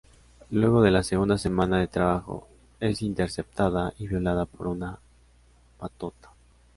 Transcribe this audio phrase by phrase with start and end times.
[0.49, 2.47] Luego de la segunda semana de trabajo,
[2.79, 4.97] es interceptada y violada por una
[5.77, 6.31] patota.